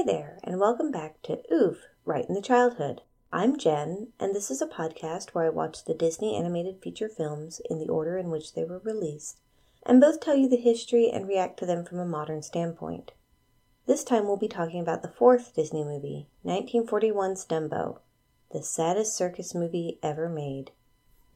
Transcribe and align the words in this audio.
Hi 0.00 0.06
there, 0.06 0.38
and 0.42 0.58
welcome 0.58 0.90
back 0.90 1.20
to 1.24 1.42
Oof, 1.52 1.76
Right 2.06 2.24
in 2.26 2.34
the 2.34 2.40
Childhood. 2.40 3.02
I'm 3.30 3.58
Jen, 3.58 4.14
and 4.18 4.34
this 4.34 4.50
is 4.50 4.62
a 4.62 4.66
podcast 4.66 5.34
where 5.34 5.44
I 5.44 5.50
watch 5.50 5.84
the 5.84 5.92
Disney 5.92 6.34
animated 6.34 6.80
feature 6.80 7.10
films 7.10 7.60
in 7.68 7.78
the 7.78 7.90
order 7.90 8.16
in 8.16 8.30
which 8.30 8.54
they 8.54 8.64
were 8.64 8.78
released, 8.78 9.40
and 9.84 10.00
both 10.00 10.18
tell 10.18 10.34
you 10.34 10.48
the 10.48 10.56
history 10.56 11.10
and 11.10 11.28
react 11.28 11.58
to 11.58 11.66
them 11.66 11.84
from 11.84 11.98
a 11.98 12.06
modern 12.06 12.40
standpoint. 12.40 13.12
This 13.84 14.02
time 14.02 14.24
we'll 14.24 14.38
be 14.38 14.48
talking 14.48 14.80
about 14.80 15.02
the 15.02 15.08
fourth 15.08 15.54
Disney 15.54 15.84
movie, 15.84 16.28
1941's 16.46 17.44
Dumbo, 17.44 17.98
the 18.52 18.62
saddest 18.62 19.14
circus 19.14 19.54
movie 19.54 19.98
ever 20.02 20.30
made. 20.30 20.70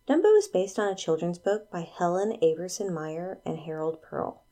Dumbo 0.08 0.38
is 0.38 0.48
based 0.48 0.78
on 0.78 0.90
a 0.90 0.96
children's 0.96 1.38
book 1.38 1.70
by 1.70 1.82
Helen 1.82 2.38
Aberson 2.42 2.94
Mayer 2.94 3.40
and 3.44 3.58
Harold 3.58 4.00
Pearl. 4.00 4.42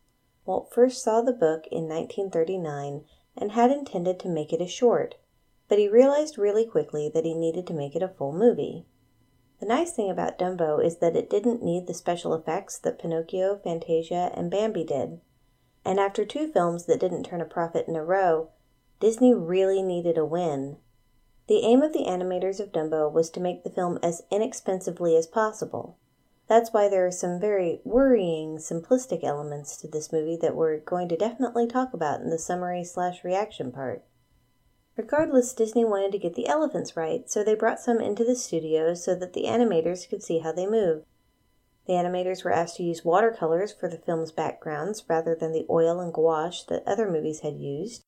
Walt 0.44 0.70
first 0.70 1.02
saw 1.02 1.22
the 1.22 1.32
book 1.32 1.66
in 1.70 1.88
1939 1.88 3.06
and 3.36 3.52
had 3.52 3.70
intended 3.70 4.18
to 4.20 4.28
make 4.28 4.52
it 4.52 4.60
a 4.60 4.66
short, 4.66 5.16
but 5.68 5.78
he 5.78 5.88
realized 5.88 6.38
really 6.38 6.66
quickly 6.66 7.08
that 7.08 7.24
he 7.24 7.34
needed 7.34 7.66
to 7.66 7.74
make 7.74 7.96
it 7.96 8.02
a 8.02 8.08
full 8.08 8.32
movie. 8.32 8.84
The 9.60 9.66
nice 9.66 9.92
thing 9.92 10.10
about 10.10 10.38
Dumbo 10.38 10.84
is 10.84 10.96
that 10.96 11.16
it 11.16 11.30
didn't 11.30 11.62
need 11.62 11.86
the 11.86 11.94
special 11.94 12.34
effects 12.34 12.78
that 12.80 12.98
Pinocchio, 12.98 13.60
Fantasia, 13.62 14.32
and 14.34 14.50
Bambi 14.50 14.84
did. 14.84 15.20
And 15.84 16.00
after 16.00 16.24
two 16.24 16.48
films 16.48 16.86
that 16.86 17.00
didn't 17.00 17.22
turn 17.22 17.40
a 17.40 17.44
profit 17.44 17.86
in 17.88 17.96
a 17.96 18.04
row, 18.04 18.50
Disney 19.00 19.32
really 19.34 19.82
needed 19.82 20.18
a 20.18 20.24
win. 20.24 20.78
The 21.48 21.64
aim 21.64 21.82
of 21.82 21.92
the 21.92 22.06
animators 22.06 22.60
of 22.60 22.72
Dumbo 22.72 23.10
was 23.10 23.30
to 23.30 23.40
make 23.40 23.64
the 23.64 23.70
film 23.70 23.98
as 24.02 24.22
inexpensively 24.30 25.16
as 25.16 25.26
possible. 25.26 25.96
That's 26.48 26.72
why 26.72 26.88
there 26.88 27.06
are 27.06 27.12
some 27.12 27.40
very 27.40 27.80
worrying, 27.84 28.58
simplistic 28.58 29.24
elements 29.24 29.76
to 29.78 29.88
this 29.88 30.12
movie 30.12 30.36
that 30.42 30.54
we're 30.54 30.78
going 30.78 31.08
to 31.08 31.16
definitely 31.16 31.66
talk 31.66 31.94
about 31.94 32.20
in 32.20 32.30
the 32.30 32.38
summary 32.38 32.84
slash 32.84 33.24
reaction 33.24 33.72
part. 33.72 34.04
Regardless, 34.96 35.54
Disney 35.54 35.84
wanted 35.84 36.12
to 36.12 36.18
get 36.18 36.34
the 36.34 36.48
elephants 36.48 36.96
right, 36.96 37.30
so 37.30 37.42
they 37.42 37.54
brought 37.54 37.80
some 37.80 38.00
into 38.00 38.24
the 38.24 38.36
studio 38.36 38.92
so 38.92 39.14
that 39.14 39.32
the 39.32 39.44
animators 39.44 40.08
could 40.08 40.22
see 40.22 40.40
how 40.40 40.52
they 40.52 40.66
move. 40.66 41.04
The 41.86 41.94
animators 41.94 42.44
were 42.44 42.52
asked 42.52 42.76
to 42.76 42.82
use 42.82 43.04
watercolors 43.04 43.72
for 43.72 43.88
the 43.88 43.98
film's 43.98 44.30
backgrounds 44.30 45.02
rather 45.08 45.34
than 45.34 45.52
the 45.52 45.66
oil 45.70 45.98
and 45.98 46.12
gouache 46.12 46.64
that 46.68 46.86
other 46.86 47.10
movies 47.10 47.40
had 47.40 47.56
used. 47.56 48.04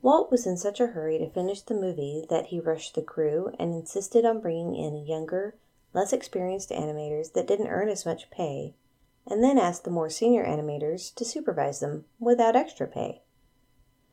Walt 0.00 0.30
was 0.30 0.46
in 0.46 0.56
such 0.56 0.80
a 0.80 0.88
hurry 0.88 1.18
to 1.18 1.28
finish 1.30 1.60
the 1.60 1.74
movie 1.74 2.24
that 2.30 2.46
he 2.46 2.58
rushed 2.58 2.94
the 2.94 3.02
crew 3.02 3.52
and 3.58 3.74
insisted 3.74 4.24
on 4.24 4.40
bringing 4.40 4.74
in 4.74 4.94
a 4.94 5.04
younger, 5.04 5.56
less 5.92 6.12
experienced 6.12 6.70
animators 6.70 7.32
that 7.32 7.46
didn't 7.46 7.68
earn 7.68 7.88
as 7.88 8.06
much 8.06 8.30
pay, 8.30 8.74
and 9.26 9.42
then 9.42 9.58
asked 9.58 9.84
the 9.84 9.90
more 9.90 10.10
senior 10.10 10.44
animators 10.44 11.14
to 11.14 11.24
supervise 11.24 11.80
them 11.80 12.04
without 12.18 12.56
extra 12.56 12.86
pay. 12.86 13.22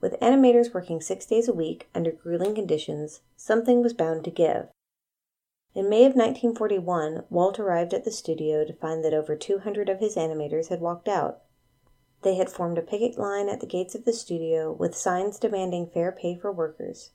With 0.02 0.20
animators 0.20 0.74
working 0.74 1.02
six 1.02 1.26
days 1.26 1.48
a 1.48 1.54
week 1.54 1.90
under 1.96 2.12
grueling 2.12 2.54
conditions, 2.54 3.22
something 3.36 3.82
was 3.82 3.94
bound 3.94 4.24
to 4.26 4.32
give. 4.32 4.68
In 5.74 5.90
May 5.90 6.06
of 6.06 6.16
1941, 6.16 7.26
Walt 7.30 7.60
arrived 7.60 7.94
at 7.94 8.06
the 8.06 8.12
studio 8.12 8.64
to 8.66 8.74
find 8.74 9.04
that 9.04 9.14
over 9.14 9.36
200 9.36 9.90
of 9.90 10.00
his 10.00 10.16
animators 10.16 10.70
had 10.70 10.80
walked 10.80 11.10
out. 11.10 11.42
They 12.22 12.36
had 12.36 12.50
formed 12.50 12.78
a 12.78 12.82
picket 12.82 13.18
line 13.18 13.50
at 13.50 13.60
the 13.60 13.68
gates 13.68 13.94
of 13.94 14.06
the 14.06 14.14
studio 14.14 14.72
with 14.72 14.96
signs 14.96 15.38
demanding 15.38 15.88
fair 15.88 16.12
pay 16.12 16.36
for 16.36 16.52
workers. 16.52 17.12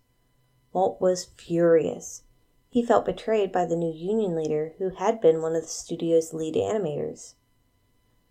Walt 0.72 1.00
was 1.00 1.24
furious. 1.24 2.22
He 2.72 2.84
felt 2.84 3.04
betrayed 3.04 3.50
by 3.50 3.66
the 3.66 3.74
new 3.74 3.92
union 3.92 4.36
leader 4.36 4.74
who 4.78 4.90
had 4.90 5.20
been 5.20 5.42
one 5.42 5.56
of 5.56 5.62
the 5.62 5.68
studio's 5.68 6.32
lead 6.32 6.54
animators. 6.54 7.34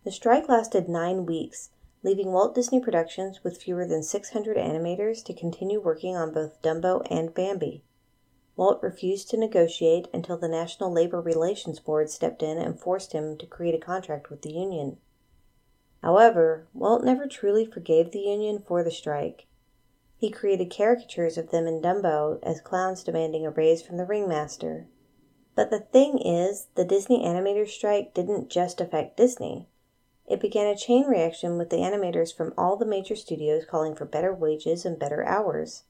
The 0.02 0.10
strike 0.10 0.48
lasted 0.48 0.88
nine 0.88 1.26
weeks, 1.26 1.68
leaving 2.02 2.32
Walt 2.32 2.54
Disney 2.54 2.80
Productions 2.80 3.44
with 3.44 3.62
fewer 3.62 3.84
than 3.84 4.02
600 4.02 4.56
animators 4.56 5.22
to 5.24 5.34
continue 5.34 5.78
working 5.78 6.16
on 6.16 6.32
both 6.32 6.62
Dumbo 6.62 7.02
and 7.10 7.34
Bambi. 7.34 7.84
Walt 8.56 8.82
refused 8.82 9.28
to 9.28 9.36
negotiate 9.36 10.08
until 10.14 10.38
the 10.38 10.48
National 10.48 10.90
Labor 10.90 11.20
Relations 11.20 11.78
Board 11.78 12.08
stepped 12.08 12.42
in 12.42 12.56
and 12.56 12.80
forced 12.80 13.12
him 13.12 13.36
to 13.36 13.46
create 13.46 13.74
a 13.74 13.78
contract 13.78 14.30
with 14.30 14.40
the 14.40 14.52
union. 14.52 14.96
However, 16.02 16.66
Walt 16.72 17.04
never 17.04 17.26
truly 17.26 17.66
forgave 17.66 18.10
the 18.10 18.20
union 18.20 18.62
for 18.66 18.82
the 18.82 18.90
strike. 18.90 19.46
He 20.20 20.30
created 20.30 20.70
caricatures 20.70 21.38
of 21.38 21.50
them 21.50 21.66
in 21.66 21.80
Dumbo 21.80 22.40
as 22.42 22.60
clowns 22.60 23.02
demanding 23.02 23.46
a 23.46 23.50
raise 23.50 23.80
from 23.80 23.96
the 23.96 24.04
ringmaster. 24.04 24.86
But 25.54 25.70
the 25.70 25.80
thing 25.80 26.18
is, 26.18 26.66
the 26.74 26.84
Disney 26.84 27.24
animator 27.24 27.66
strike 27.66 28.12
didn't 28.12 28.50
just 28.50 28.82
affect 28.82 29.16
Disney. 29.16 29.66
It 30.26 30.38
began 30.38 30.66
a 30.66 30.76
chain 30.76 31.06
reaction 31.06 31.56
with 31.56 31.70
the 31.70 31.78
animators 31.78 32.36
from 32.36 32.52
all 32.58 32.76
the 32.76 32.84
major 32.84 33.16
studios 33.16 33.64
calling 33.64 33.94
for 33.94 34.04
better 34.04 34.34
wages 34.34 34.84
and 34.84 34.98
better 34.98 35.24
hours. 35.24 35.84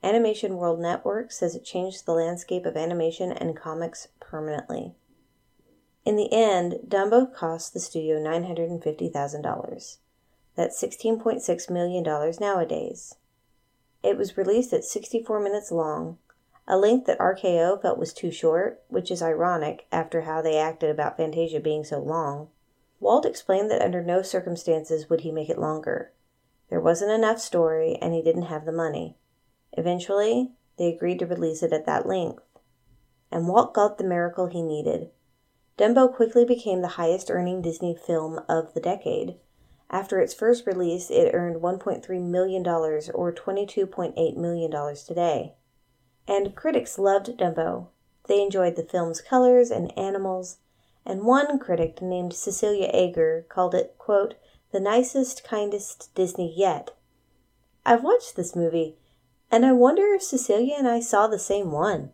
Animation 0.00 0.58
World 0.58 0.78
Network 0.78 1.32
says 1.32 1.56
it 1.56 1.64
changed 1.64 2.06
the 2.06 2.14
landscape 2.14 2.66
of 2.66 2.76
animation 2.76 3.32
and 3.32 3.56
comics 3.56 4.06
permanently. 4.20 4.94
In 6.04 6.14
the 6.14 6.32
end, 6.32 6.78
Dumbo 6.86 7.26
cost 7.34 7.74
the 7.74 7.80
studio 7.80 8.22
$950,000. 8.22 9.98
That's 10.54 10.80
$16.6 10.80 11.68
million 11.70 12.04
nowadays. 12.38 13.16
It 14.06 14.16
was 14.16 14.36
released 14.36 14.72
at 14.72 14.84
64 14.84 15.40
minutes 15.40 15.72
long, 15.72 16.18
a 16.68 16.78
length 16.78 17.06
that 17.06 17.18
RKO 17.18 17.82
felt 17.82 17.98
was 17.98 18.12
too 18.12 18.30
short, 18.30 18.80
which 18.86 19.10
is 19.10 19.20
ironic 19.20 19.88
after 19.90 20.20
how 20.20 20.40
they 20.40 20.58
acted 20.58 20.90
about 20.90 21.16
Fantasia 21.16 21.58
being 21.58 21.82
so 21.82 21.98
long. 21.98 22.48
Walt 23.00 23.26
explained 23.26 23.68
that 23.72 23.82
under 23.82 24.00
no 24.00 24.22
circumstances 24.22 25.10
would 25.10 25.22
he 25.22 25.32
make 25.32 25.50
it 25.50 25.58
longer. 25.58 26.12
There 26.70 26.80
wasn't 26.80 27.10
enough 27.10 27.40
story, 27.40 27.98
and 28.00 28.14
he 28.14 28.22
didn't 28.22 28.42
have 28.42 28.64
the 28.64 28.70
money. 28.70 29.16
Eventually, 29.72 30.52
they 30.78 30.86
agreed 30.86 31.18
to 31.18 31.26
release 31.26 31.64
it 31.64 31.72
at 31.72 31.86
that 31.86 32.06
length. 32.06 32.44
And 33.32 33.48
Walt 33.48 33.74
got 33.74 33.98
the 33.98 34.04
miracle 34.04 34.46
he 34.46 34.62
needed. 34.62 35.10
Dumbo 35.76 36.14
quickly 36.14 36.44
became 36.44 36.80
the 36.80 36.94
highest 36.94 37.28
earning 37.28 37.60
Disney 37.60 37.96
film 37.96 38.38
of 38.48 38.72
the 38.72 38.80
decade. 38.80 39.34
After 39.96 40.20
its 40.20 40.34
first 40.34 40.66
release, 40.66 41.10
it 41.10 41.30
earned 41.32 41.62
$1.3 41.62 42.22
million, 42.22 42.66
or 42.66 43.32
$22.8 43.32 44.36
million 44.36 44.94
today. 44.94 45.54
And 46.28 46.54
critics 46.54 46.98
loved 46.98 47.38
Dumbo. 47.38 47.86
They 48.28 48.42
enjoyed 48.42 48.76
the 48.76 48.82
film's 48.82 49.22
colors 49.22 49.70
and 49.70 49.98
animals, 49.98 50.58
and 51.06 51.24
one 51.24 51.58
critic 51.58 52.02
named 52.02 52.34
Cecilia 52.34 52.90
Ager 52.92 53.46
called 53.48 53.74
it, 53.74 53.94
quote, 53.96 54.34
the 54.70 54.80
nicest, 54.80 55.42
kindest 55.44 56.14
Disney 56.14 56.52
yet. 56.54 56.90
I've 57.86 58.04
watched 58.04 58.36
this 58.36 58.54
movie, 58.54 58.98
and 59.50 59.64
I 59.64 59.72
wonder 59.72 60.08
if 60.08 60.22
Cecilia 60.22 60.74
and 60.76 60.86
I 60.86 61.00
saw 61.00 61.26
the 61.26 61.38
same 61.38 61.70
one. 61.70 62.10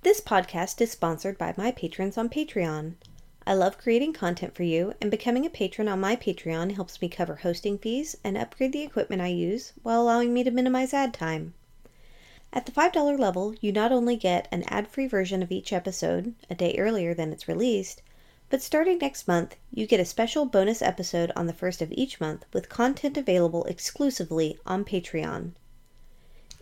This 0.00 0.22
podcast 0.22 0.80
is 0.80 0.92
sponsored 0.92 1.36
by 1.36 1.52
my 1.58 1.72
patrons 1.72 2.16
on 2.16 2.30
Patreon. 2.30 2.94
I 3.48 3.54
love 3.54 3.78
creating 3.78 4.12
content 4.12 4.56
for 4.56 4.64
you, 4.64 4.94
and 5.00 5.08
becoming 5.08 5.46
a 5.46 5.50
patron 5.50 5.86
on 5.86 6.00
my 6.00 6.16
Patreon 6.16 6.74
helps 6.74 7.00
me 7.00 7.08
cover 7.08 7.36
hosting 7.36 7.78
fees 7.78 8.16
and 8.24 8.36
upgrade 8.36 8.72
the 8.72 8.82
equipment 8.82 9.22
I 9.22 9.28
use 9.28 9.72
while 9.84 10.02
allowing 10.02 10.34
me 10.34 10.42
to 10.42 10.50
minimize 10.50 10.92
ad 10.92 11.14
time. 11.14 11.54
At 12.52 12.66
the 12.66 12.72
$5 12.72 13.16
level, 13.16 13.54
you 13.60 13.70
not 13.70 13.92
only 13.92 14.16
get 14.16 14.48
an 14.50 14.64
ad 14.64 14.88
free 14.88 15.06
version 15.06 15.44
of 15.44 15.52
each 15.52 15.72
episode 15.72 16.34
a 16.50 16.56
day 16.56 16.74
earlier 16.76 17.14
than 17.14 17.32
it's 17.32 17.46
released, 17.46 18.02
but 18.50 18.62
starting 18.62 18.98
next 18.98 19.28
month, 19.28 19.54
you 19.70 19.86
get 19.86 20.00
a 20.00 20.04
special 20.04 20.44
bonus 20.44 20.82
episode 20.82 21.30
on 21.36 21.46
the 21.46 21.52
first 21.52 21.80
of 21.80 21.92
each 21.92 22.20
month 22.20 22.46
with 22.52 22.68
content 22.68 23.16
available 23.16 23.62
exclusively 23.66 24.58
on 24.66 24.84
Patreon. 24.84 25.52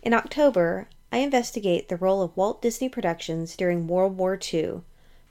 In 0.03 0.13
October, 0.13 0.87
I 1.11 1.17
investigate 1.17 1.89
the 1.89 1.97
role 1.97 2.21
of 2.21 2.37
Walt 2.37 2.61
Disney 2.61 2.89
Productions 2.89 3.55
during 3.55 3.87
World 3.87 4.17
War 4.17 4.37
II 4.53 4.81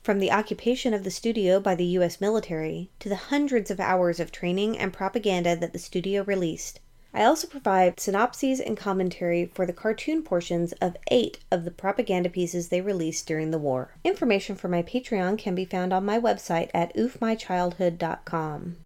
from 0.04 0.18
the 0.18 0.30
occupation 0.30 0.92
of 0.92 1.02
the 1.02 1.10
studio 1.10 1.58
by 1.58 1.74
the 1.74 1.86
U.S. 1.96 2.20
military 2.20 2.90
to 3.00 3.08
the 3.08 3.16
hundreds 3.16 3.70
of 3.70 3.80
hours 3.80 4.20
of 4.20 4.30
training 4.30 4.78
and 4.78 4.92
propaganda 4.92 5.56
that 5.56 5.72
the 5.72 5.78
studio 5.78 6.22
released. 6.24 6.78
I 7.14 7.24
also 7.24 7.46
provide 7.46 7.98
synopses 7.98 8.60
and 8.60 8.76
commentary 8.76 9.46
for 9.46 9.64
the 9.64 9.72
cartoon 9.72 10.22
portions 10.22 10.72
of 10.74 10.96
eight 11.10 11.38
of 11.50 11.64
the 11.64 11.70
propaganda 11.70 12.28
pieces 12.28 12.68
they 12.68 12.82
released 12.82 13.26
during 13.26 13.50
the 13.50 13.58
war. 13.58 13.94
Information 14.04 14.56
for 14.56 14.68
my 14.68 14.82
Patreon 14.82 15.38
can 15.38 15.54
be 15.54 15.64
found 15.64 15.92
on 15.92 16.04
my 16.04 16.20
website 16.20 16.70
at 16.74 16.94
oofmychildhood.com. 16.96 18.76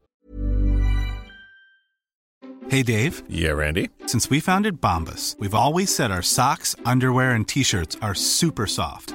Hey, 2.69 2.82
Dave. 2.82 3.23
Yeah, 3.29 3.53
Randy. 3.53 3.88
Since 4.06 4.29
we 4.29 4.41
founded 4.41 4.81
Bombas, 4.81 5.37
we've 5.41 5.55
always 5.55 5.93
said 5.93 6.11
our 6.11 6.23
socks, 6.23 6.76
underwear, 6.85 7.32
and 7.32 7.49
t 7.49 7.62
shirts 7.62 7.97
are 8.03 8.14
super 8.14 8.67
soft. 8.67 9.14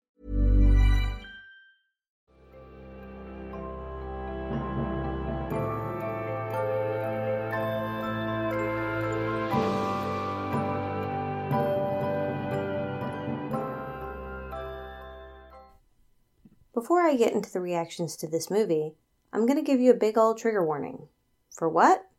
Before 16.81 17.01
I 17.01 17.15
get 17.15 17.33
into 17.33 17.53
the 17.53 17.61
reactions 17.61 18.15
to 18.15 18.27
this 18.27 18.49
movie, 18.49 18.95
I'm 19.31 19.45
going 19.45 19.59
to 19.59 19.63
give 19.63 19.79
you 19.79 19.91
a 19.91 19.95
big 19.95 20.17
old 20.17 20.39
trigger 20.39 20.65
warning. 20.65 21.09
For 21.51 21.69
what? 21.69 22.09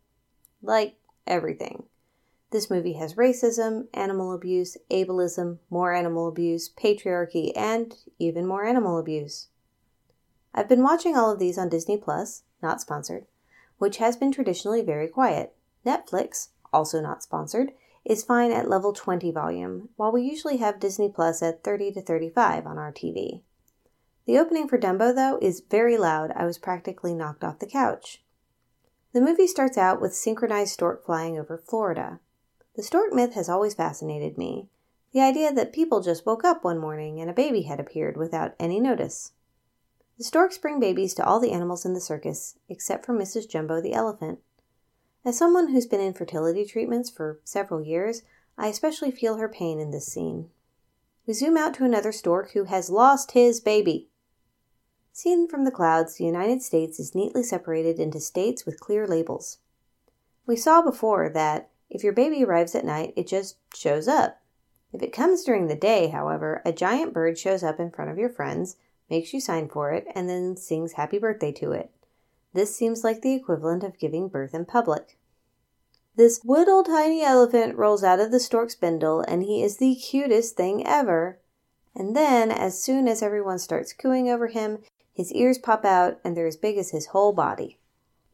Like 0.62 0.98
everything. 1.26 1.86
This 2.52 2.70
movie 2.70 2.92
has 2.92 3.14
racism, 3.14 3.88
animal 3.92 4.32
abuse, 4.32 4.76
ableism, 4.88 5.58
more 5.68 5.92
animal 5.92 6.28
abuse, 6.28 6.68
patriarchy, 6.68 7.50
and 7.56 7.96
even 8.20 8.46
more 8.46 8.64
animal 8.64 8.98
abuse. 8.98 9.48
I've 10.54 10.68
been 10.68 10.84
watching 10.84 11.16
all 11.16 11.32
of 11.32 11.40
these 11.40 11.58
on 11.58 11.68
Disney 11.68 11.96
Plus, 11.96 12.44
not 12.62 12.80
sponsored, 12.80 13.26
which 13.78 13.96
has 13.96 14.16
been 14.16 14.30
traditionally 14.30 14.80
very 14.80 15.08
quiet. 15.08 15.56
Netflix, 15.84 16.50
also 16.72 17.00
not 17.00 17.24
sponsored, 17.24 17.72
is 18.04 18.22
fine 18.22 18.52
at 18.52 18.70
level 18.70 18.92
20 18.92 19.32
volume, 19.32 19.88
while 19.96 20.12
we 20.12 20.22
usually 20.22 20.58
have 20.58 20.78
Disney 20.78 21.08
Plus 21.12 21.42
at 21.42 21.64
30 21.64 21.94
to 21.94 22.00
35 22.00 22.64
on 22.64 22.78
our 22.78 22.92
TV. 22.92 23.42
The 24.24 24.38
opening 24.38 24.68
for 24.68 24.78
Dumbo, 24.78 25.14
though, 25.14 25.38
is 25.42 25.60
very 25.68 25.98
loud. 25.98 26.32
I 26.36 26.44
was 26.44 26.58
practically 26.58 27.14
knocked 27.14 27.42
off 27.42 27.58
the 27.58 27.66
couch. 27.66 28.22
The 29.12 29.20
movie 29.20 29.46
starts 29.46 29.76
out 29.76 30.00
with 30.00 30.14
synchronized 30.14 30.72
stork 30.72 31.04
flying 31.04 31.38
over 31.38 31.58
Florida. 31.58 32.20
The 32.76 32.82
stork 32.82 33.12
myth 33.12 33.34
has 33.34 33.48
always 33.48 33.74
fascinated 33.74 34.38
me. 34.38 34.68
The 35.12 35.20
idea 35.20 35.52
that 35.52 35.72
people 35.72 36.00
just 36.00 36.24
woke 36.24 36.44
up 36.44 36.64
one 36.64 36.78
morning 36.78 37.20
and 37.20 37.28
a 37.28 37.34
baby 37.34 37.62
had 37.62 37.78
appeared 37.78 38.16
without 38.16 38.54
any 38.58 38.80
notice. 38.80 39.32
The 40.16 40.24
storks 40.24 40.56
bring 40.56 40.80
babies 40.80 41.14
to 41.14 41.26
all 41.26 41.40
the 41.40 41.52
animals 41.52 41.84
in 41.84 41.92
the 41.92 42.00
circus, 42.00 42.56
except 42.68 43.04
for 43.04 43.12
Mrs. 43.12 43.48
Jumbo 43.48 43.80
the 43.80 43.92
elephant. 43.92 44.38
As 45.24 45.36
someone 45.36 45.68
who's 45.68 45.86
been 45.86 46.00
in 46.00 46.14
fertility 46.14 46.64
treatments 46.64 47.10
for 47.10 47.40
several 47.44 47.82
years, 47.82 48.22
I 48.56 48.68
especially 48.68 49.10
feel 49.10 49.36
her 49.36 49.48
pain 49.48 49.78
in 49.78 49.90
this 49.90 50.06
scene. 50.06 50.48
We 51.26 51.34
zoom 51.34 51.56
out 51.56 51.74
to 51.74 51.84
another 51.84 52.12
stork 52.12 52.52
who 52.52 52.64
has 52.64 52.88
lost 52.88 53.32
his 53.32 53.60
baby. 53.60 54.08
Seen 55.14 55.46
from 55.46 55.64
the 55.64 55.70
clouds, 55.70 56.16
the 56.16 56.24
United 56.24 56.62
States 56.62 56.98
is 56.98 57.14
neatly 57.14 57.42
separated 57.42 58.00
into 58.00 58.18
states 58.18 58.64
with 58.64 58.80
clear 58.80 59.06
labels. 59.06 59.58
We 60.46 60.56
saw 60.56 60.80
before 60.80 61.28
that 61.28 61.68
if 61.90 62.02
your 62.02 62.14
baby 62.14 62.42
arrives 62.42 62.74
at 62.74 62.86
night, 62.86 63.12
it 63.14 63.26
just 63.26 63.56
shows 63.74 64.08
up. 64.08 64.40
If 64.90 65.02
it 65.02 65.12
comes 65.12 65.44
during 65.44 65.66
the 65.66 65.76
day, 65.76 66.08
however, 66.08 66.62
a 66.64 66.72
giant 66.72 67.12
bird 67.12 67.38
shows 67.38 67.62
up 67.62 67.78
in 67.78 67.90
front 67.90 68.10
of 68.10 68.16
your 68.16 68.30
friends, 68.30 68.76
makes 69.10 69.34
you 69.34 69.40
sign 69.40 69.68
for 69.68 69.92
it, 69.92 70.06
and 70.14 70.28
then 70.28 70.56
sings 70.56 70.92
happy 70.92 71.18
birthday 71.18 71.52
to 71.52 71.72
it. 71.72 71.90
This 72.54 72.74
seems 72.74 73.04
like 73.04 73.20
the 73.20 73.34
equivalent 73.34 73.84
of 73.84 73.98
giving 73.98 74.28
birth 74.28 74.54
in 74.54 74.64
public. 74.64 75.18
This 76.16 76.44
little 76.44 76.82
tiny 76.82 77.22
elephant 77.22 77.76
rolls 77.76 78.02
out 78.02 78.20
of 78.20 78.30
the 78.30 78.40
stork 78.40 78.70
spindle, 78.70 79.20
and 79.20 79.42
he 79.42 79.62
is 79.62 79.76
the 79.76 79.94
cutest 79.94 80.56
thing 80.56 80.86
ever. 80.86 81.38
And 81.94 82.16
then, 82.16 82.50
as 82.50 82.82
soon 82.82 83.08
as 83.08 83.22
everyone 83.22 83.58
starts 83.58 83.92
cooing 83.92 84.30
over 84.30 84.46
him, 84.46 84.78
his 85.12 85.32
ears 85.32 85.58
pop 85.58 85.84
out, 85.84 86.18
and 86.24 86.36
they're 86.36 86.46
as 86.46 86.56
big 86.56 86.78
as 86.78 86.90
his 86.90 87.06
whole 87.06 87.32
body. 87.32 87.78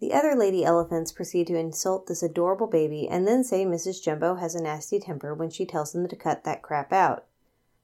The 0.00 0.12
other 0.12 0.36
lady 0.36 0.64
elephants 0.64 1.10
proceed 1.10 1.48
to 1.48 1.56
insult 1.56 2.06
this 2.06 2.22
adorable 2.22 2.68
baby 2.68 3.08
and 3.08 3.26
then 3.26 3.42
say 3.42 3.64
Mrs. 3.64 4.00
Jumbo 4.00 4.36
has 4.36 4.54
a 4.54 4.62
nasty 4.62 5.00
temper 5.00 5.34
when 5.34 5.50
she 5.50 5.66
tells 5.66 5.92
them 5.92 6.06
to 6.06 6.14
cut 6.14 6.44
that 6.44 6.62
crap 6.62 6.92
out. 6.92 7.24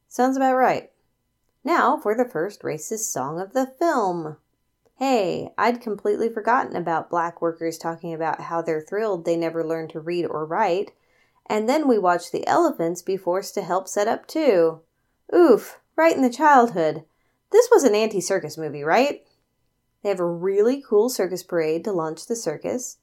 Sounds 0.06 0.36
about 0.36 0.54
right. 0.54 0.92
Now 1.64 1.96
for 1.96 2.14
the 2.14 2.28
first 2.28 2.62
racist 2.62 3.10
song 3.10 3.40
of 3.40 3.52
the 3.52 3.66
film. 3.66 4.36
Hey, 4.96 5.52
I'd 5.58 5.80
completely 5.80 6.28
forgotten 6.28 6.76
about 6.76 7.10
black 7.10 7.42
workers 7.42 7.78
talking 7.78 8.14
about 8.14 8.42
how 8.42 8.62
they're 8.62 8.80
thrilled 8.80 9.24
they 9.24 9.36
never 9.36 9.64
learned 9.64 9.90
to 9.90 10.00
read 10.00 10.24
or 10.24 10.46
write. 10.46 10.92
And 11.46 11.68
then 11.68 11.88
we 11.88 11.98
watch 11.98 12.30
the 12.30 12.46
elephants 12.46 13.02
be 13.02 13.16
forced 13.16 13.54
to 13.54 13.62
help 13.62 13.88
set 13.88 14.06
up 14.06 14.28
too. 14.28 14.82
Oof, 15.34 15.80
right 15.96 16.14
in 16.14 16.22
the 16.22 16.30
childhood. 16.30 17.04
This 17.54 17.70
was 17.70 17.84
an 17.84 17.94
anti 17.94 18.20
circus 18.20 18.58
movie, 18.58 18.82
right? 18.82 19.24
They 20.02 20.08
have 20.08 20.18
a 20.18 20.26
really 20.26 20.82
cool 20.82 21.08
circus 21.08 21.44
parade 21.44 21.84
to 21.84 21.92
launch 21.92 22.26
the 22.26 22.34
circus. 22.34 22.98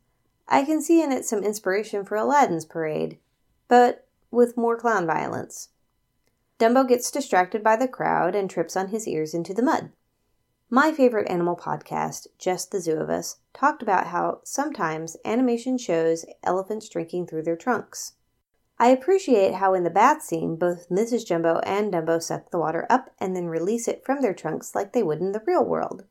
I 0.45 0.65
can 0.65 0.81
see 0.81 1.01
in 1.01 1.13
it 1.13 1.23
some 1.23 1.41
inspiration 1.41 2.03
for 2.03 2.17
Aladdin's 2.17 2.65
parade, 2.65 3.17
but 3.69 4.05
with 4.29 4.57
more 4.57 4.75
clown 4.75 5.07
violence. 5.07 5.69
Dumbo 6.59 6.85
gets 6.85 7.09
distracted 7.09 7.63
by 7.63 7.77
the 7.77 7.87
crowd 7.87 8.35
and 8.35 8.49
trips 8.49 8.75
on 8.75 8.89
his 8.89 9.07
ears 9.07 9.33
into 9.33 9.53
the 9.53 9.63
mud. 9.63 9.93
My 10.69 10.91
favorite 10.91 11.29
animal 11.29 11.55
podcast, 11.55 12.27
Just 12.37 12.71
the 12.71 12.81
Zoo 12.81 12.97
of 12.97 13.09
Us, 13.09 13.37
talked 13.53 13.81
about 13.81 14.07
how 14.07 14.41
sometimes 14.43 15.15
animation 15.23 15.77
shows 15.77 16.25
elephants 16.43 16.89
drinking 16.89 17.27
through 17.27 17.43
their 17.43 17.55
trunks. 17.55 18.15
I 18.81 18.87
appreciate 18.87 19.53
how 19.53 19.75
in 19.75 19.83
the 19.83 19.91
bath 19.91 20.23
scene, 20.23 20.55
both 20.55 20.89
Mrs. 20.89 21.23
Jumbo 21.23 21.59
and 21.59 21.93
Dumbo 21.93 22.19
suck 22.19 22.49
the 22.49 22.57
water 22.57 22.87
up 22.89 23.11
and 23.19 23.35
then 23.35 23.45
release 23.45 23.87
it 23.87 24.03
from 24.03 24.23
their 24.23 24.33
trunks 24.33 24.73
like 24.73 24.91
they 24.91 25.03
would 25.03 25.19
in 25.19 25.33
the 25.33 25.43
real 25.45 25.63
world. 25.63 26.05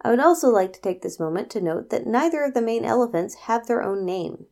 I 0.00 0.10
would 0.10 0.20
also 0.20 0.48
like 0.48 0.72
to 0.74 0.80
take 0.80 1.02
this 1.02 1.18
moment 1.18 1.50
to 1.50 1.60
note 1.60 1.90
that 1.90 2.06
neither 2.06 2.44
of 2.44 2.54
the 2.54 2.62
main 2.62 2.84
elephants 2.84 3.34
have 3.34 3.66
their 3.66 3.82
own 3.82 4.04
name. 4.04 4.46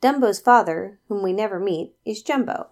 Dumbo's 0.00 0.40
father, 0.40 0.98
whom 1.08 1.22
we 1.22 1.34
never 1.34 1.60
meet, 1.60 1.94
is 2.06 2.22
Jumbo. 2.22 2.68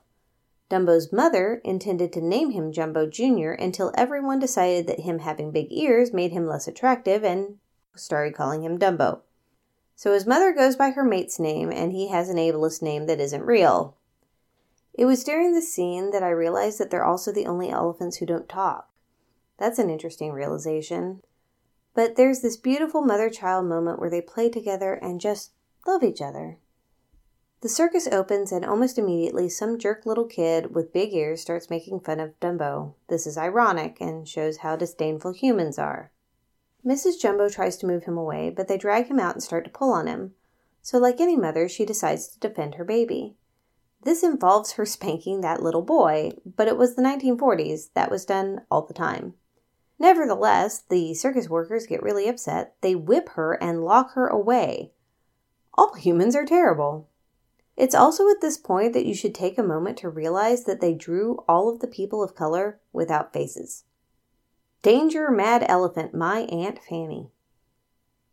Dumbo's 0.70 1.12
mother 1.12 1.60
intended 1.62 2.10
to 2.14 2.22
name 2.22 2.52
him 2.52 2.72
Jumbo 2.72 3.06
Jr. 3.06 3.50
until 3.50 3.92
everyone 3.98 4.38
decided 4.38 4.86
that 4.86 5.00
him 5.00 5.18
having 5.18 5.50
big 5.50 5.70
ears 5.70 6.10
made 6.10 6.32
him 6.32 6.46
less 6.46 6.66
attractive 6.66 7.22
and 7.22 7.58
started 7.94 8.34
calling 8.34 8.64
him 8.64 8.78
Dumbo. 8.78 9.20
So 9.96 10.12
his 10.12 10.26
mother 10.26 10.52
goes 10.52 10.76
by 10.76 10.90
her 10.90 11.04
mate's 11.04 11.38
name, 11.38 11.70
and 11.70 11.92
he 11.92 12.08
has 12.08 12.28
an 12.28 12.36
ableist 12.36 12.82
name 12.82 13.06
that 13.06 13.20
isn't 13.20 13.44
real. 13.44 13.96
It 14.92 15.06
was 15.06 15.24
during 15.24 15.52
this 15.52 15.72
scene 15.72 16.10
that 16.10 16.22
I 16.22 16.30
realized 16.30 16.78
that 16.78 16.90
they're 16.90 17.04
also 17.04 17.32
the 17.32 17.46
only 17.46 17.70
elephants 17.70 18.16
who 18.16 18.26
don't 18.26 18.48
talk. 18.48 18.88
That's 19.58 19.78
an 19.78 19.90
interesting 19.90 20.32
realization. 20.32 21.22
But 21.94 22.16
there's 22.16 22.40
this 22.40 22.56
beautiful 22.56 23.02
mother 23.02 23.30
child 23.30 23.66
moment 23.66 23.98
where 24.00 24.10
they 24.10 24.20
play 24.20 24.50
together 24.50 24.94
and 24.94 25.20
just 25.20 25.52
love 25.86 26.02
each 26.02 26.20
other. 26.20 26.58
The 27.60 27.68
circus 27.68 28.06
opens, 28.08 28.52
and 28.52 28.64
almost 28.64 28.98
immediately, 28.98 29.48
some 29.48 29.78
jerk 29.78 30.04
little 30.04 30.26
kid 30.26 30.74
with 30.74 30.92
big 30.92 31.14
ears 31.14 31.40
starts 31.40 31.70
making 31.70 32.00
fun 32.00 32.20
of 32.20 32.38
Dumbo. 32.38 32.94
This 33.08 33.26
is 33.26 33.38
ironic 33.38 33.96
and 34.00 34.28
shows 34.28 34.58
how 34.58 34.76
disdainful 34.76 35.32
humans 35.32 35.78
are. 35.78 36.10
Mrs. 36.84 37.18
Jumbo 37.18 37.48
tries 37.48 37.76
to 37.78 37.86
move 37.86 38.04
him 38.04 38.18
away, 38.18 38.50
but 38.50 38.68
they 38.68 38.76
drag 38.76 39.06
him 39.06 39.18
out 39.18 39.34
and 39.34 39.42
start 39.42 39.64
to 39.64 39.70
pull 39.70 39.92
on 39.92 40.06
him. 40.06 40.34
So, 40.82 40.98
like 40.98 41.18
any 41.18 41.36
mother, 41.36 41.66
she 41.68 41.86
decides 41.86 42.28
to 42.28 42.38
defend 42.38 42.74
her 42.74 42.84
baby. 42.84 43.36
This 44.02 44.22
involves 44.22 44.72
her 44.72 44.84
spanking 44.86 45.40
that 45.40 45.62
little 45.62 45.82
boy, 45.82 46.32
but 46.44 46.68
it 46.68 46.76
was 46.76 46.94
the 46.94 47.02
1940s. 47.02 47.92
That 47.94 48.10
was 48.10 48.26
done 48.26 48.62
all 48.70 48.82
the 48.82 48.92
time. 48.92 49.34
Nevertheless, 49.98 50.82
the 50.90 51.14
circus 51.14 51.48
workers 51.48 51.86
get 51.86 52.02
really 52.02 52.28
upset. 52.28 52.74
They 52.82 52.94
whip 52.94 53.30
her 53.30 53.54
and 53.54 53.84
lock 53.84 54.12
her 54.12 54.26
away. 54.26 54.92
All 55.72 55.94
humans 55.98 56.36
are 56.36 56.44
terrible. 56.44 57.08
It's 57.76 57.94
also 57.94 58.28
at 58.28 58.40
this 58.40 58.58
point 58.58 58.92
that 58.92 59.06
you 59.06 59.14
should 59.14 59.34
take 59.34 59.58
a 59.58 59.62
moment 59.62 59.98
to 59.98 60.08
realize 60.08 60.64
that 60.64 60.80
they 60.80 60.94
drew 60.94 61.42
all 61.48 61.68
of 61.68 61.80
the 61.80 61.88
people 61.88 62.22
of 62.22 62.34
color 62.34 62.78
without 62.92 63.32
faces. 63.32 63.84
Danger, 64.84 65.30
mad 65.30 65.64
elephant, 65.66 66.12
my 66.12 66.40
Aunt 66.40 66.78
Fanny. 66.78 67.30